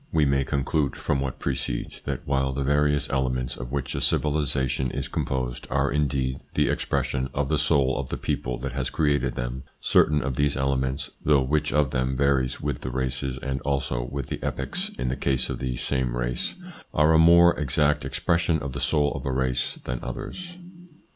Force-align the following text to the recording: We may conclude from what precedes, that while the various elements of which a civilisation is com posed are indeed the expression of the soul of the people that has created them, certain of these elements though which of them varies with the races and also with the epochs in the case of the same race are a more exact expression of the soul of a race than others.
We 0.11 0.25
may 0.25 0.43
conclude 0.43 0.95
from 0.95 1.19
what 1.21 1.37
precedes, 1.37 2.01
that 2.05 2.21
while 2.25 2.53
the 2.53 2.63
various 2.63 3.07
elements 3.11 3.55
of 3.55 3.71
which 3.71 3.93
a 3.93 4.01
civilisation 4.01 4.89
is 4.89 5.07
com 5.07 5.27
posed 5.27 5.67
are 5.69 5.91
indeed 5.91 6.39
the 6.55 6.69
expression 6.69 7.29
of 7.35 7.49
the 7.49 7.59
soul 7.59 7.95
of 7.99 8.09
the 8.09 8.17
people 8.17 8.57
that 8.61 8.71
has 8.73 8.89
created 8.89 9.35
them, 9.35 9.61
certain 9.79 10.23
of 10.23 10.37
these 10.37 10.57
elements 10.57 11.11
though 11.23 11.43
which 11.43 11.71
of 11.71 11.91
them 11.91 12.17
varies 12.17 12.59
with 12.59 12.81
the 12.81 12.89
races 12.89 13.37
and 13.43 13.61
also 13.61 14.01
with 14.03 14.25
the 14.25 14.41
epochs 14.41 14.89
in 14.97 15.07
the 15.09 15.15
case 15.15 15.51
of 15.51 15.59
the 15.59 15.77
same 15.77 16.17
race 16.17 16.55
are 16.95 17.13
a 17.13 17.19
more 17.19 17.53
exact 17.59 18.03
expression 18.03 18.57
of 18.57 18.73
the 18.73 18.79
soul 18.81 19.13
of 19.13 19.23
a 19.23 19.31
race 19.31 19.77
than 19.83 19.99
others. 20.01 20.57